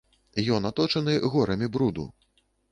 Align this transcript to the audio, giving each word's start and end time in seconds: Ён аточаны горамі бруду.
Ён 0.55 0.65
аточаны 0.69 1.13
горамі 1.37 1.71
бруду. 1.79 2.11